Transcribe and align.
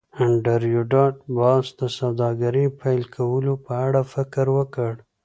انډریو 0.23 0.81
ډاټ 0.91 1.15
باس 1.37 1.65
د 1.79 1.81
سوداګرۍ 1.99 2.65
پیل 2.81 3.03
کولو 3.15 3.53
په 3.65 3.73
اړه 3.87 4.01
فکر 4.13 4.45
وکړ 4.57 4.93